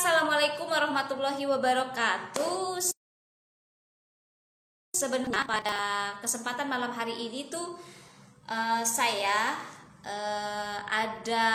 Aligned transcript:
Assalamualaikum 0.00 0.64
warahmatullahi 0.64 1.44
wabarakatuh. 1.44 2.80
Sebenarnya 4.96 5.44
pada 5.44 5.78
kesempatan 6.24 6.72
malam 6.72 6.88
hari 6.88 7.12
ini 7.12 7.52
tuh 7.52 7.76
uh, 8.48 8.80
saya 8.80 9.60
uh, 10.00 10.80
ada 10.88 11.48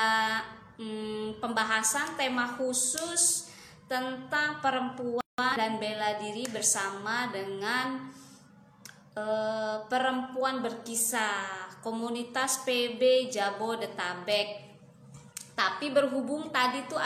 um, 0.77 1.33
pembahasan 1.41 2.13
tema 2.21 2.45
khusus 2.53 3.49
tentang 3.89 4.61
perempuan 4.61 5.25
dan 5.57 5.81
bela 5.81 6.13
diri 6.21 6.45
bersama 6.45 7.25
dengan 7.33 8.13
uh, 9.17 9.89
perempuan 9.89 10.61
berkisah 10.61 11.81
komunitas 11.81 12.61
PB 12.61 13.25
Jabodetabek. 13.25 14.69
Tapi 15.57 15.89
berhubung 15.89 16.53
tadi 16.53 16.85
tuh 16.85 17.01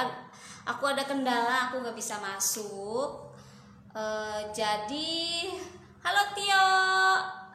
aku 0.66 0.84
ada 0.90 1.04
kendala, 1.06 1.70
aku 1.70 1.80
nggak 1.84 1.96
bisa 1.96 2.18
masuk. 2.20 3.32
Uh, 3.94 4.42
jadi, 4.52 5.52
halo 6.02 6.24
Tio, 6.34 6.68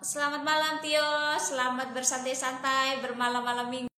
selamat 0.00 0.42
malam 0.44 0.80
Tio, 0.84 1.36
selamat 1.40 1.92
bersantai-santai 1.96 3.02
bermalam-malam 3.02 3.68
minggu. 3.70 3.90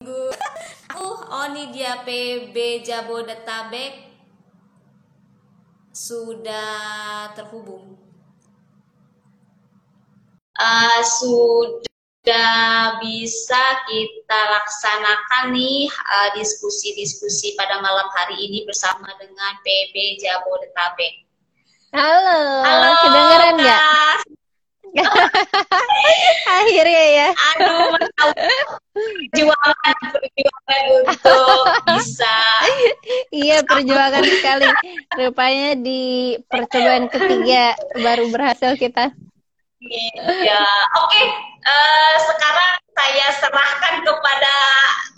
Aku 0.90 1.06
Oni 1.46 1.70
dia 1.70 2.02
PB 2.02 2.82
Jabodetabek 2.82 4.10
sudah 5.94 7.30
terhubung. 7.38 7.94
Uh, 10.58 11.00
sudah 11.00 11.89
sudah 12.20 13.00
bisa 13.00 13.64
kita 13.88 14.40
laksanakan 14.52 15.56
nih 15.56 15.88
uh, 15.88 16.28
diskusi-diskusi 16.36 17.56
pada 17.56 17.80
malam 17.80 18.04
hari 18.12 18.36
ini 18.36 18.68
bersama 18.68 19.08
dengan 19.16 19.56
PB 19.64 20.20
Jabodetabek. 20.20 21.24
Halo, 21.96 22.60
Halo 22.60 22.88
kedengeran 23.00 23.54
nggak? 23.64 24.16
Akhirnya 26.60 27.04
ya. 27.08 27.28
Aduh, 27.56 27.88
perjuangan 28.92 29.96
perjuangan 30.12 30.84
untuk 31.00 31.56
bisa. 31.96 32.36
iya 33.32 33.64
perjuangan 33.64 34.24
sekali. 34.28 34.68
Rupanya 35.16 35.72
di 35.72 36.36
percobaan 36.52 37.08
ketiga 37.08 37.80
baru 37.96 38.28
berhasil 38.28 38.76
kita. 38.76 39.08
Iya, 39.90 40.62
oke. 41.02 41.10
Okay. 41.10 41.24
Uh, 41.60 41.66
eh, 41.66 42.14
sekarang 42.30 42.72
saya 42.94 43.26
serahkan 43.42 43.94
kepada 44.06 44.54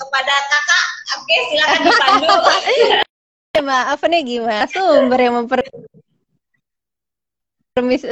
kepada 0.01 0.35
kakak. 0.49 0.87
Oke, 1.13 1.25
okay, 1.29 1.39
silakan 1.53 1.81
dipandu. 1.85 2.37
Maaf 3.69 4.01
nih 4.09 4.23
gimana 4.25 4.65
sumber 4.65 5.21
yang 5.21 5.45
memper 5.45 5.61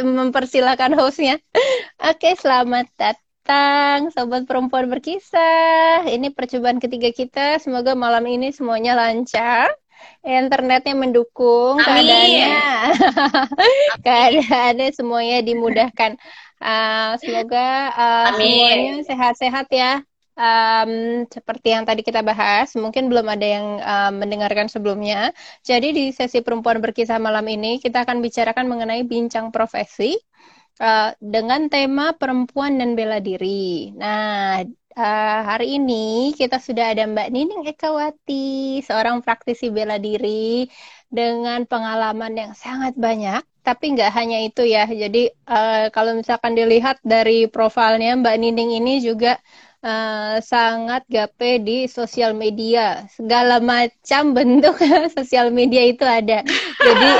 mempersilahkan 0.04 0.92
hostnya. 1.00 1.40
Oke, 1.96 2.36
selamat 2.36 2.92
datang 2.92 4.12
sobat 4.12 4.44
perempuan 4.44 4.92
berkisah. 4.92 6.04
Ini 6.04 6.28
percobaan 6.36 6.76
ketiga 6.76 7.08
kita. 7.08 7.56
Semoga 7.56 7.96
malam 7.96 8.28
ini 8.28 8.52
semuanya 8.52 9.00
lancar 9.00 9.72
internetnya 10.20 10.92
mendukung 10.96 11.80
Amin. 11.80 12.04
keadaannya 12.04 12.60
keadaannya 14.04 14.88
semuanya 14.92 15.38
dimudahkan 15.44 16.20
uh, 16.60 17.16
semoga 17.18 17.68
uh, 17.96 18.26
semuanya 18.36 19.02
sehat-sehat 19.04 19.66
ya 19.72 20.04
um, 20.40 20.92
seperti 21.28 21.68
yang 21.76 21.84
tadi 21.84 22.00
kita 22.00 22.24
bahas, 22.24 22.72
mungkin 22.76 23.12
belum 23.12 23.26
ada 23.28 23.46
yang 23.46 23.66
uh, 23.80 24.12
mendengarkan 24.14 24.72
sebelumnya. 24.72 25.36
Jadi 25.60 25.92
di 25.92 26.04
sesi 26.16 26.40
perempuan 26.40 26.80
berkisah 26.80 27.20
malam 27.20 27.44
ini 27.50 27.76
kita 27.76 28.08
akan 28.08 28.24
bicarakan 28.24 28.66
mengenai 28.66 29.04
bincang 29.04 29.52
profesi 29.52 30.16
uh, 30.80 31.12
dengan 31.20 31.68
tema 31.68 32.16
perempuan 32.16 32.80
dan 32.80 32.96
bela 32.96 33.20
diri. 33.20 33.92
Nah, 33.94 34.64
Uh, 34.90 35.40
hari 35.46 35.78
ini 35.78 36.34
kita 36.34 36.58
sudah 36.58 36.90
ada 36.90 37.06
Mbak 37.06 37.30
Nining 37.30 37.62
Ekawati, 37.62 38.82
seorang 38.82 39.22
praktisi 39.22 39.70
bela 39.70 40.02
diri 40.02 40.66
dengan 41.06 41.62
pengalaman 41.62 42.34
yang 42.34 42.52
sangat 42.58 42.98
banyak. 42.98 43.40
Tapi 43.60 43.84
nggak 43.96 44.10
hanya 44.16 44.38
itu 44.42 44.64
ya. 44.64 44.88
Jadi 44.88 45.30
uh, 45.46 45.92
kalau 45.92 46.16
misalkan 46.16 46.56
dilihat 46.56 46.98
dari 47.04 47.46
profilnya 47.46 48.16
Mbak 48.16 48.36
Nining 48.40 48.70
ini 48.80 49.04
juga 49.04 49.36
uh, 49.84 50.40
sangat 50.40 51.04
gape 51.08 51.60
di 51.60 51.84
sosial 51.86 52.32
media. 52.32 53.04
Segala 53.12 53.60
macam 53.60 54.22
bentuk 54.36 54.80
sosial 55.12 55.52
media 55.52 55.84
itu 55.84 56.04
ada. 56.04 56.40
Jadi 56.80 57.10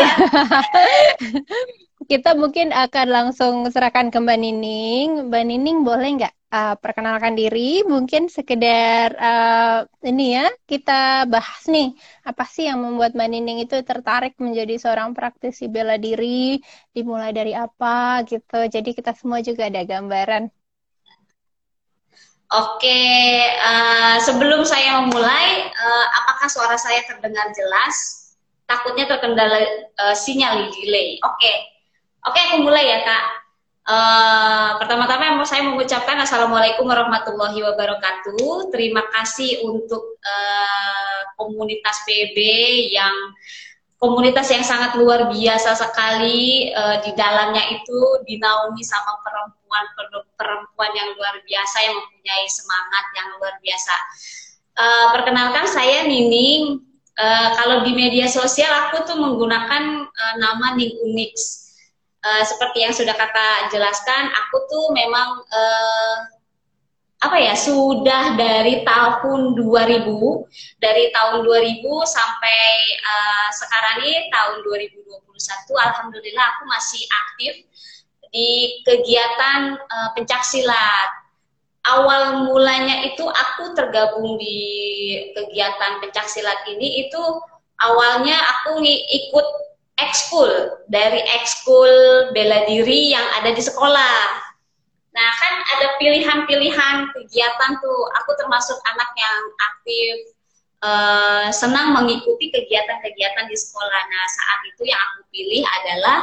kita 2.10 2.34
mungkin 2.34 2.72
akan 2.72 3.06
langsung 3.06 3.54
serahkan 3.68 4.08
ke 4.08 4.18
Mbak 4.18 4.38
Nining. 4.40 5.08
Mbak 5.28 5.44
Nining 5.44 5.78
boleh 5.84 6.08
nggak 6.24 6.34
uh, 6.50 6.75
perkenalkan 6.77 7.34
diri? 7.38 7.83
Mungkin 7.87 8.28
sekedar 8.28 9.15
uh, 9.16 9.78
ini 10.05 10.37
ya 10.37 10.47
kita 10.66 11.25
bahas 11.31 11.62
nih 11.71 11.94
apa 12.27 12.44
sih 12.47 12.66
yang 12.69 12.83
membuat 12.83 13.15
Mbak 13.16 13.28
Nining 13.31 13.59
itu 13.65 13.77
tertarik 13.87 14.34
menjadi 14.43 14.75
seorang 14.83 15.15
praktisi 15.16 15.71
bela 15.71 15.97
diri? 15.97 16.59
Dimulai 16.94 17.31
dari 17.31 17.55
apa 17.55 18.22
gitu? 18.27 18.66
Jadi 18.66 18.91
kita 18.93 19.15
semua 19.16 19.41
juga 19.41 19.71
ada 19.71 19.83
gambaran. 19.87 20.50
Oke, 22.50 23.06
uh, 23.62 24.19
sebelum 24.19 24.67
saya 24.67 25.06
memulai, 25.06 25.71
uh, 25.71 26.06
apakah 26.19 26.50
suara 26.50 26.75
saya 26.75 26.99
terdengar 27.06 27.47
jelas? 27.55 27.94
Takutnya 28.67 29.06
terkendala 29.06 29.62
uh, 30.03 30.15
sinyal 30.19 30.67
delay. 30.75 31.15
Oke. 31.22 31.53
Oke, 32.27 32.38
aku 32.50 32.67
mulai 32.67 32.91
ya 32.91 33.06
kak. 33.06 33.39
Uh, 33.90 34.78
pertama-tama 34.78 35.42
saya 35.42 35.66
mengucapkan 35.66 36.14
assalamualaikum 36.22 36.86
warahmatullahi 36.86 37.58
wabarakatuh. 37.58 38.70
Terima 38.70 39.02
kasih 39.10 39.66
untuk 39.66 40.14
uh, 40.22 41.20
komunitas 41.34 42.06
PB 42.06 42.38
yang 42.94 43.10
komunitas 43.98 44.46
yang 44.54 44.62
sangat 44.62 44.94
luar 44.94 45.26
biasa 45.26 45.74
sekali 45.74 46.70
uh, 46.70 47.02
di 47.02 47.10
dalamnya 47.18 47.66
itu 47.74 47.98
dinaungi 48.30 48.86
sama 48.86 49.18
perempuan 49.26 49.84
perempuan 50.38 50.92
yang 50.94 51.10
luar 51.18 51.42
biasa 51.42 51.76
yang 51.82 51.98
mempunyai 51.98 52.46
semangat 52.46 53.04
yang 53.18 53.26
luar 53.42 53.54
biasa. 53.58 53.94
Uh, 54.78 55.06
perkenalkan 55.18 55.66
saya 55.66 56.06
Nining. 56.06 56.78
Uh, 57.18 57.48
kalau 57.58 57.82
di 57.82 57.90
media 57.90 58.30
sosial 58.30 58.70
aku 58.86 59.02
tuh 59.02 59.18
menggunakan 59.18 60.06
uh, 60.06 60.34
nama 60.38 60.78
Ning 60.78 60.94
Unix 61.10 61.66
uh, 62.25 62.44
seperti 62.44 62.84
yang 62.84 62.94
sudah 62.94 63.16
kata 63.16 63.72
jelaskan, 63.72 64.28
aku 64.32 64.56
tuh 64.69 64.84
memang 64.92 65.41
uh, 65.41 66.16
apa 67.20 67.36
ya 67.36 67.53
sudah 67.53 68.32
dari 68.41 68.81
tahun 68.81 69.53
2000 69.53 70.08
dari 70.81 71.12
tahun 71.12 71.44
2000 71.44 71.84
sampai 72.08 72.60
uh, 72.97 73.48
sekarang 73.53 74.08
ini 74.08 74.32
tahun 74.32 74.64
2021 74.64 75.36
alhamdulillah 75.84 76.47
aku 76.56 76.64
masih 76.64 77.04
aktif 77.04 77.53
di 78.32 78.81
kegiatan 78.87 79.76
uh, 79.76 80.08
pencak 80.16 80.41
silat. 80.47 81.10
Awal 81.81 82.44
mulanya 82.44 83.08
itu 83.08 83.25
aku 83.25 83.72
tergabung 83.72 84.37
di 84.37 84.60
kegiatan 85.32 86.00
pencak 86.00 86.28
silat 86.28 86.60
ini 86.69 87.08
itu 87.08 87.22
awalnya 87.81 88.37
aku 88.37 88.81
ikut 88.84 89.47
ekskul 90.09 90.50
dari 90.88 91.21
ekskul 91.41 91.93
bela 92.33 92.65
diri 92.65 93.12
yang 93.12 93.27
ada 93.41 93.53
di 93.53 93.62
sekolah. 93.62 94.21
Nah 95.11 95.31
kan 95.37 95.55
ada 95.77 95.87
pilihan-pilihan 95.99 96.97
kegiatan 97.12 97.71
tuh. 97.83 98.00
Aku 98.22 98.31
termasuk 98.38 98.78
anak 98.87 99.11
yang 99.19 99.38
aktif, 99.59 100.15
uh, 100.87 101.47
senang 101.50 101.93
mengikuti 101.97 102.49
kegiatan-kegiatan 102.55 103.47
di 103.50 103.56
sekolah. 103.58 104.00
Nah 104.06 104.25
saat 104.31 104.61
itu 104.70 104.82
yang 104.87 105.00
aku 105.00 105.20
pilih 105.35 105.62
adalah 105.67 106.19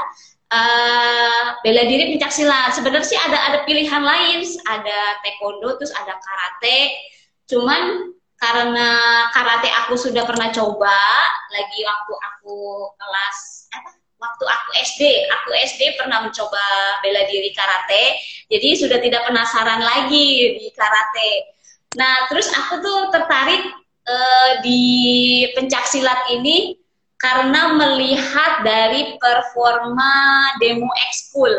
uh, 0.53 1.43
bela 1.61 1.83
diri 1.85 2.15
pencaksilat. 2.15 2.75
Sebenarnya 2.75 3.07
sih 3.07 3.19
ada 3.19 3.37
ada 3.51 3.57
pilihan 3.67 4.03
lain, 4.03 4.39
ada 4.69 4.99
taekwondo, 5.25 5.75
terus 5.77 5.91
ada 5.93 6.15
karate. 6.15 6.95
Cuman 7.47 8.13
karena 8.37 8.89
karate 9.33 9.69
aku 9.85 9.97
sudah 9.97 10.21
pernah 10.21 10.53
coba 10.53 11.01
lagi 11.49 11.79
waktu 11.81 12.13
aku 12.13 12.57
kelas 12.93 13.56
waktu 14.17 14.45
aku 14.49 14.69
SD, 14.81 15.01
aku 15.29 15.49
SD 15.53 15.81
pernah 15.97 16.25
mencoba 16.25 16.63
bela 17.05 17.21
diri 17.29 17.53
karate, 17.53 18.17
jadi 18.49 18.69
sudah 18.77 18.99
tidak 19.01 19.29
penasaran 19.29 19.81
lagi 19.81 20.57
di 20.57 20.67
karate. 20.73 21.31
Nah, 21.95 22.25
terus 22.29 22.49
aku 22.49 22.81
tuh 22.81 22.99
tertarik 23.13 23.63
uh, 24.09 24.51
di 24.65 24.83
pencak 25.53 25.85
silat 25.85 26.17
ini 26.33 26.77
karena 27.17 27.73
melihat 27.73 28.61
dari 28.61 29.17
performa 29.17 30.13
demo 30.61 30.89
ekskul. 31.09 31.53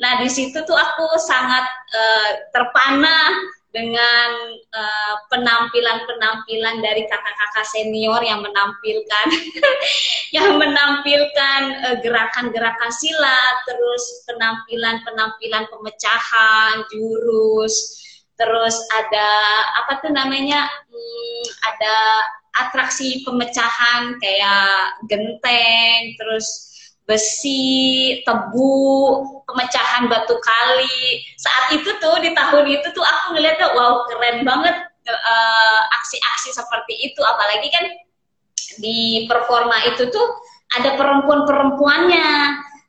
Nah, 0.00 0.20
di 0.20 0.28
situ 0.28 0.56
tuh 0.64 0.76
aku 0.76 1.06
sangat 1.20 1.64
uh, 1.92 2.30
terpana 2.52 3.32
dengan 3.74 4.54
uh, 4.70 5.14
penampilan-penampilan 5.34 6.78
dari 6.78 7.02
kakak-kakak 7.10 7.66
senior 7.66 8.22
yang 8.22 8.38
menampilkan 8.38 9.26
yang 10.36 10.54
menampilkan 10.54 11.60
uh, 11.82 11.96
gerakan-gerakan 11.98 12.92
silat, 12.94 13.56
terus 13.66 14.22
penampilan-penampilan 14.30 15.66
pemecahan 15.66 16.86
jurus, 16.94 17.98
terus 18.38 18.78
ada 18.94 19.28
apa 19.82 19.98
tuh 19.98 20.14
namanya? 20.14 20.70
Hmm, 20.70 21.42
ada 21.74 21.96
atraksi 22.54 23.26
pemecahan 23.26 24.14
kayak 24.22 25.02
genteng, 25.10 26.14
terus 26.14 26.73
besi, 27.04 28.20
tebu, 28.24 28.72
pemecahan 29.44 30.08
batu 30.08 30.36
kali. 30.40 31.20
Saat 31.36 31.76
itu 31.76 31.88
tuh 32.00 32.16
di 32.24 32.32
tahun 32.32 32.64
itu 32.68 32.88
tuh 32.96 33.04
aku 33.04 33.36
ngeliatnya 33.36 33.68
wow 33.76 34.08
keren 34.08 34.44
banget 34.44 34.76
eh, 35.08 35.80
aksi-aksi 36.00 36.48
uh, 36.52 36.54
seperti 36.64 36.94
itu. 37.12 37.20
Apalagi 37.20 37.68
kan 37.68 37.84
di 38.80 39.28
performa 39.28 39.76
itu 39.92 40.08
tuh 40.08 40.26
ada 40.80 40.96
perempuan-perempuannya. 40.96 42.30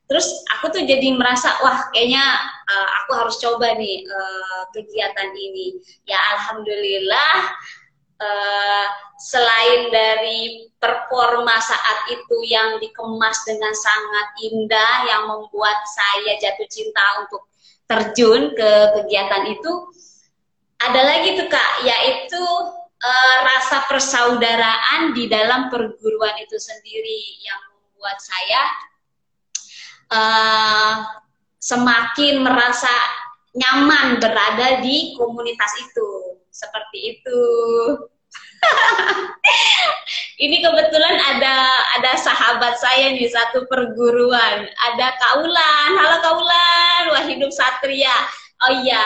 Terus 0.05 0.27
aku 0.57 0.69
tuh 0.69 0.85
jadi 0.85 1.17
merasa 1.17 1.49
wah 1.65 1.89
kayaknya 1.89 2.23
uh, 2.69 2.89
aku 3.03 3.11
harus 3.19 3.35
coba 3.41 3.73
nih 3.75 4.05
uh, 4.05 4.63
kegiatan 4.71 5.29
ini. 5.33 5.81
Ya 6.07 6.17
alhamdulillah 6.37 7.51
uh, 8.19 8.87
selain 9.15 9.89
dari 9.89 10.69
performa 10.75 11.55
saat 11.57 12.11
itu 12.11 12.37
yang 12.45 12.77
dikemas 12.83 13.41
dengan 13.47 13.71
sangat 13.71 14.27
indah 14.43 14.95
yang 15.07 15.23
membuat 15.31 15.81
saya 15.87 16.35
jatuh 16.37 16.67
cinta 16.67 17.03
untuk 17.23 17.47
terjun 17.85 18.51
ke 18.53 18.71
kegiatan 19.01 19.55
itu 19.55 19.71
ada 20.81 21.01
lagi 21.01 21.39
tuh 21.39 21.47
kak 21.47 21.71
yaitu 21.87 22.43
uh, 23.01 23.37
rasa 23.55 23.87
persaudaraan 23.87 25.15
di 25.15 25.31
dalam 25.31 25.71
perguruan 25.71 26.35
itu 26.41 26.57
sendiri 26.59 27.19
yang 27.39 27.61
membuat 27.71 28.17
saya 28.19 28.63
uh, 30.11 30.95
semakin 31.61 32.43
merasa 32.43 32.91
nyaman 33.55 34.19
berada 34.19 34.83
di 34.83 35.15
komunitas 35.15 35.71
itu 35.79 36.09
seperti 36.55 37.19
itu 37.19 37.43
ini 40.45 40.59
kebetulan 40.63 41.15
ada 41.35 41.55
ada 41.99 42.11
sahabat 42.19 42.75
saya 42.81 43.13
nih 43.13 43.29
satu 43.29 43.69
perguruan. 43.69 44.67
Ada 44.67 45.07
Kaulan. 45.21 45.89
Halo 45.95 46.17
Kaulan, 46.23 47.01
wah 47.13 47.23
hidup 47.29 47.51
Satria. 47.53 48.15
Oh 48.67 48.73
iya, 48.83 49.05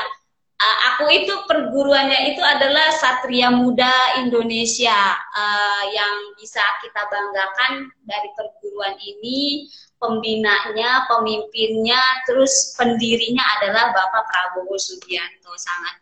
uh, 0.59 0.77
aku 0.93 1.07
itu 1.11 1.33
perguruannya 1.47 2.35
itu 2.35 2.43
adalah 2.43 2.91
Satria 2.91 3.49
Muda 3.49 4.19
Indonesia 4.19 5.15
uh, 5.15 5.83
yang 5.89 6.13
bisa 6.35 6.61
kita 6.83 7.01
banggakan 7.07 7.87
dari 8.03 8.29
perguruan 8.35 8.95
ini 8.99 9.67
pembinanya, 9.99 11.05
pemimpinnya, 11.11 11.99
terus 12.23 12.73
pendirinya 12.79 13.43
adalah 13.59 13.91
Bapak 13.91 14.23
Prabowo 14.31 14.79
Subianto. 14.79 15.51
Sangat 15.59 15.95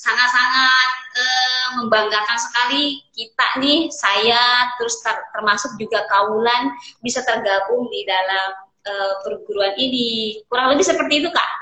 sangat-sangat 0.00 0.90
eh, 1.14 1.66
membanggakan 1.78 2.38
sekali 2.40 2.98
kita 3.12 3.60
nih, 3.60 3.92
saya 3.92 4.72
terus 4.80 4.98
ter 5.04 5.14
termasuk 5.36 5.76
juga 5.76 6.02
Kaulan 6.08 6.72
bisa 7.04 7.20
tergabung 7.22 7.86
di 7.92 8.02
dalam 8.08 8.48
eh, 8.88 9.14
perguruan 9.20 9.76
ini. 9.76 10.40
Kurang 10.48 10.72
lebih 10.72 10.88
seperti 10.88 11.22
itu, 11.22 11.28
Kak. 11.28 11.61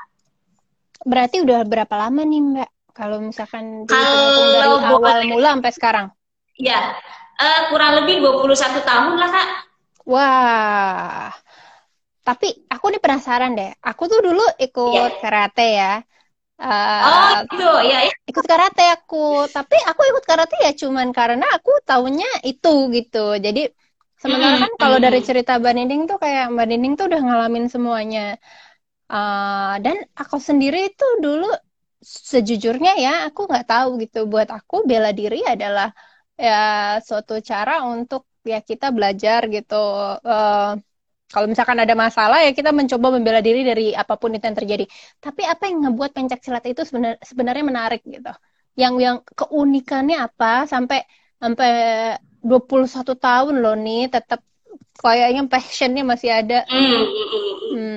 Berarti 1.04 1.40
udah 1.40 1.64
berapa 1.64 1.94
lama 1.96 2.22
nih, 2.24 2.40
Mbak? 2.40 2.70
Kalau 2.90 3.18
misalkan 3.22 3.88
kalau 3.88 4.52
dari 4.52 4.68
awal 4.84 5.18
mula 5.30 5.48
sampai 5.56 5.72
sekarang? 5.72 6.06
Ya, 6.60 6.98
uh, 7.40 7.60
kurang 7.72 8.04
lebih 8.04 8.20
21 8.20 8.84
tahun 8.84 9.14
lah, 9.16 9.30
Kak. 9.32 9.48
Wah, 10.04 11.30
tapi 12.20 12.66
aku 12.68 12.92
nih 12.92 13.00
penasaran 13.00 13.56
deh. 13.56 13.72
Aku 13.80 14.10
tuh 14.10 14.20
dulu 14.20 14.44
ikut 14.60 14.92
yeah. 14.92 15.20
karate 15.22 15.68
ya. 15.76 15.94
Uh, 16.60 17.00
oh 17.08 17.30
gitu 17.48 17.70
ya, 17.88 18.04
ya. 18.04 18.12
Ikut 18.28 18.44
karate 18.44 18.84
aku, 18.92 19.48
tapi 19.48 19.80
aku 19.80 20.04
ikut 20.12 20.24
karate 20.28 20.60
ya 20.60 20.76
cuman 20.76 21.08
karena 21.16 21.48
aku 21.56 21.72
taunya 21.88 22.28
itu 22.44 22.92
gitu. 22.92 23.40
Jadi 23.40 23.64
sementara 24.20 24.68
kan 24.68 24.72
kalau 24.76 25.00
dari 25.00 25.24
cerita 25.24 25.56
Mbak 25.56 25.72
Nining 25.72 26.02
tuh 26.04 26.20
kayak 26.20 26.52
Mbak 26.52 26.66
Nining 26.68 26.94
tuh 27.00 27.08
udah 27.08 27.20
ngalamin 27.24 27.72
semuanya. 27.72 28.36
Uh, 29.10 29.74
dan 29.84 29.96
aku 30.20 30.36
sendiri 30.48 30.78
itu 30.94 31.06
dulu 31.24 31.46
sejujurnya 32.30 32.92
ya 33.04 33.12
aku 33.28 33.40
nggak 33.50 33.66
tahu 33.72 33.88
gitu. 34.02 34.18
Buat 34.32 34.48
aku 34.58 34.74
bela 34.90 35.10
diri 35.20 35.38
adalah 35.54 35.88
ya 36.44 36.54
suatu 37.06 37.34
cara 37.50 37.72
untuk 37.94 38.22
ya 38.46 38.58
kita 38.70 38.86
belajar 38.96 39.40
gitu. 39.54 39.74
Uh, 40.22 40.78
kalau 41.30 41.46
misalkan 41.46 41.78
ada 41.84 41.94
masalah 41.94 42.38
ya 42.46 42.50
kita 42.58 42.70
mencoba 42.78 43.06
membela 43.14 43.38
diri 43.38 43.60
dari 43.70 43.86
apa 44.02 44.14
pun 44.20 44.30
itu 44.34 44.44
yang 44.48 44.58
terjadi. 44.60 44.84
Tapi 45.24 45.42
apa 45.52 45.62
yang 45.70 45.78
ngebuat 45.86 46.10
pencak 46.16 46.40
silat 46.44 46.64
itu 46.66 46.82
sebenar, 46.88 47.14
sebenarnya 47.22 47.64
menarik 47.70 48.00
gitu. 48.02 48.32
Yang 48.78 48.94
yang 49.04 49.16
keunikannya 49.40 50.16
apa 50.26 50.66
sampai 50.72 50.98
sampai 51.42 51.70
21 52.42 53.14
tahun 53.26 53.54
loh 53.62 53.74
nih 53.78 54.10
tetap 54.14 54.40
kayaknya 55.02 55.42
passionnya 55.52 56.02
masih 56.02 56.30
ada. 56.40 56.58
Hmm. 56.66 57.89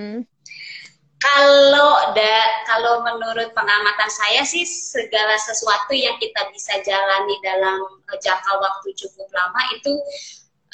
Kalau 1.33 2.13
da, 2.13 2.37
kalau 2.69 3.01
menurut 3.01 3.57
pengamatan 3.57 4.09
saya 4.13 4.45
sih 4.45 4.61
segala 4.69 5.33
sesuatu 5.41 5.89
yang 5.89 6.13
kita 6.21 6.45
bisa 6.53 6.77
jalani 6.85 7.33
dalam 7.41 7.81
eh, 8.13 8.19
jangka 8.21 8.53
waktu 8.61 8.93
cukup 8.93 9.25
lama 9.33 9.61
itu 9.73 9.93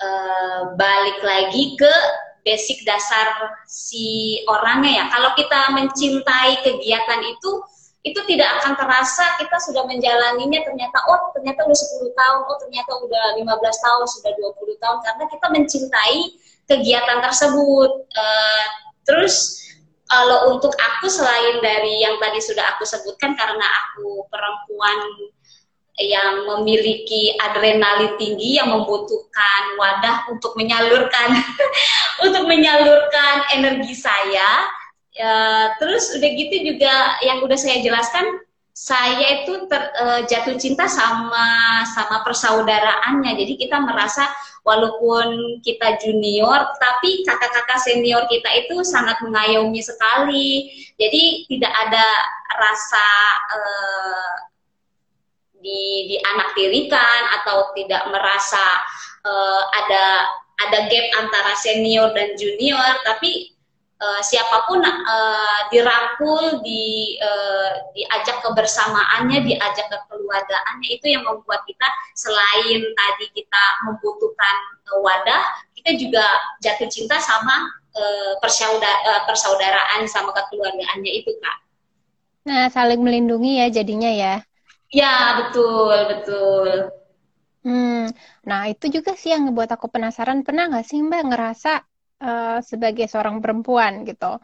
uh, 0.04 0.76
balik 0.76 1.24
lagi 1.24 1.80
ke 1.80 1.94
basic 2.44 2.84
dasar 2.84 3.56
si 3.64 4.40
orangnya 4.52 5.00
ya. 5.00 5.06
Kalau 5.08 5.32
kita 5.40 5.60
mencintai 5.80 6.60
kegiatan 6.60 7.22
itu, 7.24 7.52
itu 8.04 8.20
tidak 8.28 8.60
akan 8.60 8.76
terasa 8.76 9.40
kita 9.40 9.64
sudah 9.64 9.88
menjalaninya 9.88 10.60
ternyata 10.68 10.98
oh 11.08 11.32
ternyata 11.36 11.64
udah 11.64 11.80
10 11.80 12.20
tahun, 12.20 12.40
oh 12.52 12.58
ternyata 12.60 12.92
udah 13.00 13.26
15 13.40 13.48
tahun, 13.56 14.04
sudah 14.12 14.32
20 14.36 14.84
tahun 14.84 14.98
karena 15.08 15.24
kita 15.32 15.48
mencintai 15.56 16.20
kegiatan 16.68 17.20
tersebut. 17.24 17.92
Uh, 18.12 18.66
terus 19.08 19.69
kalau 20.10 20.58
untuk 20.58 20.74
aku 20.74 21.06
selain 21.06 21.62
dari 21.62 22.02
yang 22.02 22.18
tadi 22.18 22.42
sudah 22.42 22.66
aku 22.76 22.84
sebutkan 22.84 23.38
karena 23.38 23.64
aku 23.64 24.26
perempuan 24.34 24.98
yang 26.00 26.48
memiliki 26.48 27.36
adrenalin 27.38 28.16
tinggi 28.18 28.58
yang 28.58 28.72
membutuhkan 28.72 29.62
wadah 29.78 30.26
untuk 30.34 30.56
menyalurkan 30.56 31.38
untuk 32.26 32.48
menyalurkan 32.48 33.36
energi 33.54 33.94
saya 33.94 34.66
ya, 35.14 35.36
terus 35.78 36.16
udah 36.16 36.30
gitu 36.34 36.74
juga 36.74 37.20
yang 37.22 37.44
udah 37.44 37.60
saya 37.60 37.84
jelaskan 37.84 38.26
saya 38.80 39.44
itu 39.44 39.68
ter, 39.68 39.92
uh, 40.00 40.24
jatuh 40.24 40.56
cinta 40.56 40.88
sama 40.88 41.84
sama 41.84 42.24
persaudaraannya. 42.24 43.36
Jadi 43.36 43.60
kita 43.60 43.76
merasa 43.84 44.24
walaupun 44.64 45.60
kita 45.60 46.00
junior 46.00 46.64
tapi 46.80 47.28
kakak-kakak 47.28 47.76
senior 47.84 48.24
kita 48.32 48.48
itu 48.56 48.80
sangat 48.88 49.20
mengayomi 49.20 49.84
sekali. 49.84 50.72
Jadi 50.96 51.44
tidak 51.52 51.74
ada 51.76 52.08
rasa 52.56 53.08
uh, 53.52 54.34
di 55.60 56.16
tirikan 56.56 57.22
atau 57.44 57.76
tidak 57.76 58.08
merasa 58.08 58.64
uh, 59.28 59.64
ada 59.76 60.06
ada 60.56 60.80
gap 60.88 61.08
antara 61.20 61.52
senior 61.60 62.16
dan 62.16 62.32
junior. 62.40 62.96
Tapi 63.04 63.59
uh, 64.00 64.22
siapa 64.24 64.66
pun 64.66 64.82
uh, 64.84 65.60
dirangkul 65.70 66.64
di 66.64 67.16
uh, 67.22 67.92
diajak 67.94 68.42
kebersamaannya 68.42 69.46
diajak 69.46 69.88
kekeluargaannya 69.92 70.90
itu 70.90 71.06
yang 71.16 71.24
membuat 71.24 71.62
kita 71.68 71.88
selain 72.16 72.80
tadi 72.84 73.26
kita 73.36 73.64
membutuhkan 73.88 74.56
uh, 74.96 75.00
wadah 75.04 75.44
kita 75.76 75.96
juga 75.96 76.26
jatuh 76.60 76.92
cinta 76.92 77.16
sama 77.24 77.72
uh, 77.96 78.34
persaudara, 78.44 79.00
uh, 79.08 79.22
persaudaraan 79.28 80.08
sama 80.08 80.34
kekeluargaannya 80.36 81.12
itu 81.24 81.32
kak 81.40 81.58
nah 82.48 82.66
saling 82.72 83.04
melindungi 83.04 83.62
ya 83.62 83.68
jadinya 83.70 84.10
ya 84.10 84.34
Ya, 84.90 85.38
betul, 85.38 85.98
betul. 86.10 86.70
Hmm, 87.62 88.10
nah 88.42 88.66
itu 88.66 88.90
juga 88.90 89.14
sih 89.14 89.30
yang 89.30 89.46
ngebuat 89.46 89.78
aku 89.78 89.86
penasaran. 89.86 90.42
Pernah 90.42 90.74
nggak 90.74 90.86
sih 90.90 90.98
Mbak 90.98 91.30
ngerasa 91.30 91.86
uh, 92.22 92.60
sebagai 92.64 93.08
seorang 93.08 93.40
perempuan 93.44 94.08
gitu, 94.08 94.40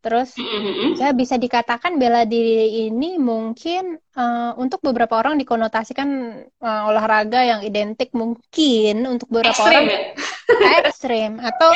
Terus 0.00 0.32
mm-hmm. 0.32 0.96
ya 0.96 1.12
bisa 1.12 1.36
dikatakan 1.36 2.00
bela 2.00 2.24
diri 2.24 2.88
ini 2.88 3.20
mungkin 3.20 4.00
uh, 4.16 4.56
untuk 4.56 4.80
beberapa 4.80 5.20
orang 5.20 5.36
dikonotasikan 5.36 6.08
uh, 6.56 6.88
olahraga 6.88 7.44
yang 7.44 7.60
identik 7.60 8.08
mungkin 8.16 9.04
untuk 9.04 9.28
beberapa 9.28 9.52
ekstrim, 9.52 9.76
orang 9.76 9.84
ya? 9.92 10.00
ekstrim 10.88 11.32
atau 11.36 11.70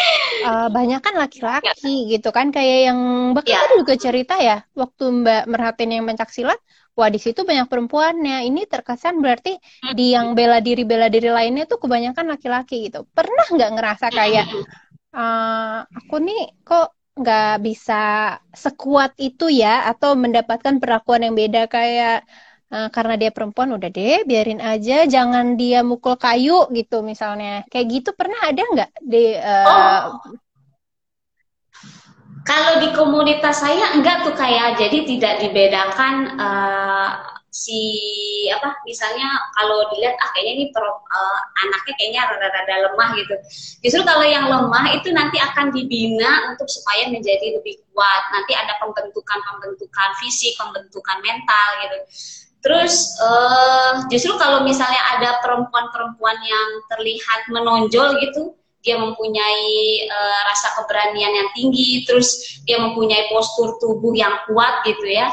uh, 0.49 0.69
banyak 0.73 1.05
kan 1.05 1.21
laki-laki 1.21 2.09
ya. 2.09 2.17
gitu 2.17 2.33
kan 2.33 2.49
kayak 2.49 2.89
yang 2.89 2.99
Mbak 3.37 3.45
ya. 3.45 3.61
juga 3.77 3.95
cerita 4.01 4.41
ya 4.41 4.65
waktu 4.73 5.05
Mbak 5.05 5.43
merhatiin 5.45 5.93
yang 6.01 6.09
pencak 6.09 6.33
silat 6.33 6.57
wah 6.95 7.11
di 7.11 7.19
situ 7.21 7.43
banyak 7.43 7.67
perempuannya. 7.67 8.47
Ini 8.49 8.71
terkesan 8.71 9.19
berarti 9.19 9.59
di 9.93 10.15
yang 10.15 10.33
bela 10.33 10.63
diri 10.63 10.87
bela 10.87 11.11
diri 11.11 11.29
lainnya 11.29 11.67
tuh 11.67 11.83
kebanyakan 11.83 12.31
laki-laki 12.31 12.89
gitu. 12.89 13.05
Pernah 13.11 13.47
nggak 13.51 13.71
ngerasa 13.75 14.07
kayak 14.15 14.47
uh, 15.15 15.87
aku 15.87 16.17
nih 16.19 16.43
kok 16.67 16.93
nggak 17.15 17.63
bisa 17.63 18.35
sekuat 18.51 19.15
itu 19.23 19.47
ya 19.47 19.87
atau 19.87 20.19
mendapatkan 20.19 20.83
perlakuan 20.83 21.23
yang 21.23 21.39
beda. 21.39 21.71
Kayak 21.71 22.27
uh, 22.75 22.91
karena 22.91 23.15
dia 23.15 23.31
perempuan 23.31 23.71
udah 23.79 23.89
deh 23.89 24.27
biarin 24.27 24.59
aja 24.59 25.07
jangan 25.07 25.55
dia 25.55 25.87
mukul 25.87 26.19
kayu 26.19 26.67
gitu 26.75 27.07
misalnya. 27.07 27.63
Kayak 27.71 27.87
gitu 27.91 28.11
pernah 28.19 28.41
ada 28.43 28.63
nggak 28.67 28.91
di 29.01 29.39
uh, 29.39 29.67
oh. 29.71 30.05
kalau 32.45 32.83
di 32.83 32.93
komunitas 32.93 33.63
saya 33.63 33.95
enggak 33.95 34.27
tuh 34.27 34.35
kayak 34.37 34.77
jadi 34.77 34.99
tidak 35.07 35.35
dibedakan 35.41 36.37
uh, 36.37 37.34
si 37.55 37.79
apa 38.51 38.83
misalnya 38.83 39.31
kalau 39.55 39.87
dilihat 39.95 40.19
ah 40.19 40.29
kayaknya 40.35 40.53
ini 40.59 40.65
pro, 40.75 40.91
uh, 40.91 41.41
anaknya 41.63 41.95
kayaknya 41.95 42.21
rada-rada 42.27 42.75
lemah 42.91 43.09
gitu. 43.15 43.35
Justru 43.87 44.03
kalau 44.03 44.27
yang 44.27 44.51
lemah 44.51 44.91
itu 44.91 45.15
nanti 45.15 45.39
akan 45.39 45.71
dibina 45.71 46.51
untuk 46.51 46.67
supaya 46.67 47.07
menjadi 47.15 47.63
lebih 47.63 47.79
kuat. 47.95 48.23
Nanti 48.35 48.59
ada 48.59 48.75
pembentukan-pembentukan 48.83 50.11
fisik, 50.19 50.59
pembentukan 50.59 51.23
mental 51.23 51.69
gitu. 51.87 51.99
Terus 52.67 53.23
uh, 53.23 54.03
justru 54.11 54.35
kalau 54.35 54.67
misalnya 54.67 54.99
ada 55.15 55.39
perempuan-perempuan 55.39 56.35
yang 56.43 56.69
terlihat 56.91 57.47
menonjol 57.55 58.19
gitu, 58.19 58.59
dia 58.83 58.99
mempunyai 58.99 59.71
uh, 60.11 60.41
rasa 60.51 60.75
keberanian 60.83 61.33
yang 61.39 61.49
tinggi, 61.55 62.03
terus 62.03 62.59
dia 62.67 62.83
mempunyai 62.83 63.31
postur 63.31 63.79
tubuh 63.79 64.11
yang 64.19 64.43
kuat 64.51 64.83
gitu 64.83 65.07
ya 65.07 65.31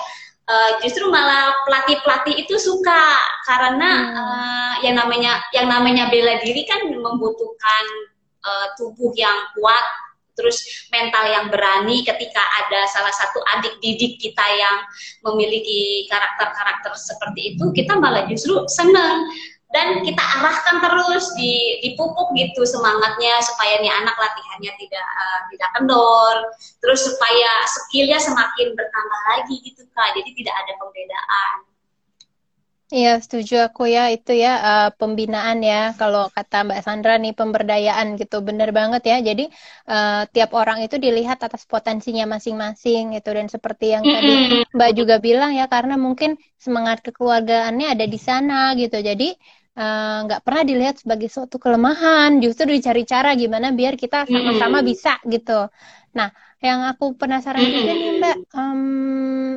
uh, 0.52 0.70
justru 0.84 1.08
malah 1.08 1.56
pelatih-pelatih 1.64 2.44
itu 2.44 2.56
suka 2.60 3.16
karena 3.48 3.92
hmm. 4.04 4.16
uh, 4.20 4.74
yang 4.84 4.96
namanya 5.00 5.40
yang 5.56 5.72
namanya 5.72 6.12
bela 6.12 6.36
diri 6.44 6.68
kan 6.68 6.84
membutuhkan 6.92 7.86
uh, 8.44 8.68
tubuh 8.76 9.16
yang 9.16 9.48
kuat 9.56 9.86
terus 10.32 10.64
mental 10.90 11.28
yang 11.28 11.46
berani 11.52 12.08
ketika 12.08 12.40
ada 12.40 12.88
salah 12.88 13.12
satu 13.12 13.44
adik 13.56 13.78
didik 13.84 14.16
kita 14.18 14.42
yang 14.42 14.80
memiliki 15.28 16.08
karakter-karakter 16.08 16.96
seperti 16.96 17.56
itu 17.56 17.66
kita 17.76 18.00
malah 18.00 18.24
justru 18.32 18.64
senang 18.72 19.28
dan 19.72 20.04
kita 20.04 20.20
arahkan 20.20 20.84
terus 20.84 21.32
di 21.40 21.80
dipupuk 21.80 22.36
gitu 22.36 22.68
semangatnya 22.68 23.40
supaya 23.40 23.80
nih 23.80 23.92
anak 23.92 24.16
latihannya 24.20 24.72
tidak 24.76 25.08
uh, 25.08 25.40
tidak 25.48 25.70
kendor. 25.80 26.36
Terus 26.84 27.00
supaya 27.08 27.52
skillnya 27.68 28.20
semakin 28.20 28.76
bertambah 28.76 29.22
lagi 29.32 29.56
gitu 29.64 29.88
kak. 29.96 30.12
Jadi 30.20 30.30
tidak 30.44 30.56
ada 30.60 30.74
pembedaan. 30.76 31.72
Iya, 32.92 33.24
setuju 33.24 33.72
aku 33.72 33.88
ya. 33.88 34.12
Itu 34.12 34.36
ya 34.36 34.60
uh, 34.60 34.90
pembinaan 35.00 35.64
ya. 35.64 35.96
Kalau 35.96 36.28
kata 36.28 36.68
Mbak 36.68 36.82
Sandra 36.84 37.16
nih 37.16 37.32
pemberdayaan 37.32 38.20
gitu. 38.20 38.44
Bener 38.44 38.76
banget 38.76 39.08
ya. 39.08 39.24
Jadi 39.24 39.48
uh, 39.88 40.28
tiap 40.28 40.52
orang 40.52 40.84
itu 40.84 41.00
dilihat 41.00 41.40
atas 41.40 41.64
potensinya 41.64 42.28
masing-masing 42.28 43.16
gitu. 43.16 43.32
Dan 43.32 43.48
seperti 43.48 43.96
yang 43.96 44.04
tadi 44.04 44.68
Mbak 44.76 44.92
juga 45.00 45.16
bilang 45.24 45.56
ya 45.56 45.72
karena 45.72 45.96
mungkin 45.96 46.36
semangat 46.60 47.00
kekeluargaannya 47.08 47.96
ada 47.96 48.04
di 48.04 48.20
sana 48.20 48.76
gitu. 48.76 49.00
Jadi 49.00 49.32
nggak 49.72 50.42
uh, 50.42 50.44
pernah 50.44 50.64
dilihat 50.68 51.00
sebagai 51.00 51.32
suatu 51.32 51.56
kelemahan, 51.56 52.44
justru 52.44 52.68
dicari 52.76 53.08
cara 53.08 53.32
gimana 53.40 53.72
biar 53.72 53.96
kita 53.96 54.28
sama-sama 54.28 54.84
bisa 54.84 55.16
gitu. 55.24 55.72
Nah, 56.12 56.28
yang 56.60 56.84
aku 56.92 57.16
penasaran 57.16 57.64
juga 57.64 57.92
nih 57.96 58.12
Mbak, 58.20 58.38
um, 58.52 59.56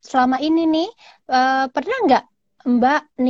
selama 0.00 0.40
ini 0.40 0.64
nih 0.64 0.88
uh, 1.28 1.68
pernah 1.68 1.98
nggak 2.08 2.24
Mbak 2.60 3.02
nih 3.20 3.28